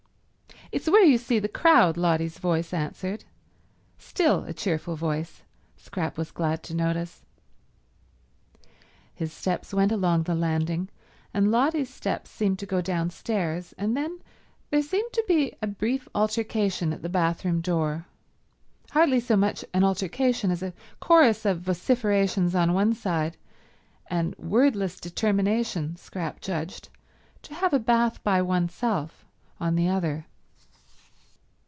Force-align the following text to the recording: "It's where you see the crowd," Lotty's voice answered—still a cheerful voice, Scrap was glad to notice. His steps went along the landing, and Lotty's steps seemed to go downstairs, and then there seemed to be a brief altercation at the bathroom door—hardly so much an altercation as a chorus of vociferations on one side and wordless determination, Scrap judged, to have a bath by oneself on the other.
"It's 0.73 0.87
where 0.89 1.03
you 1.03 1.17
see 1.17 1.37
the 1.37 1.49
crowd," 1.49 1.97
Lotty's 1.97 2.37
voice 2.39 2.71
answered—still 2.71 4.45
a 4.45 4.53
cheerful 4.53 4.95
voice, 4.95 5.43
Scrap 5.75 6.17
was 6.17 6.31
glad 6.31 6.63
to 6.63 6.73
notice. 6.73 7.25
His 9.13 9.33
steps 9.33 9.73
went 9.73 9.91
along 9.91 10.23
the 10.23 10.33
landing, 10.33 10.87
and 11.33 11.51
Lotty's 11.51 11.93
steps 11.93 12.29
seemed 12.31 12.57
to 12.59 12.65
go 12.65 12.79
downstairs, 12.79 13.73
and 13.77 13.97
then 13.97 14.19
there 14.69 14.81
seemed 14.81 15.11
to 15.11 15.21
be 15.27 15.53
a 15.61 15.67
brief 15.67 16.07
altercation 16.15 16.93
at 16.93 17.01
the 17.01 17.09
bathroom 17.09 17.59
door—hardly 17.59 19.19
so 19.19 19.35
much 19.35 19.65
an 19.73 19.83
altercation 19.83 20.51
as 20.51 20.63
a 20.63 20.73
chorus 21.01 21.43
of 21.43 21.59
vociferations 21.59 22.55
on 22.55 22.71
one 22.73 22.93
side 22.93 23.35
and 24.09 24.33
wordless 24.37 25.01
determination, 25.01 25.97
Scrap 25.97 26.39
judged, 26.39 26.87
to 27.41 27.55
have 27.55 27.73
a 27.73 27.79
bath 27.79 28.23
by 28.23 28.41
oneself 28.41 29.25
on 29.59 29.75
the 29.75 29.89
other. 29.89 30.27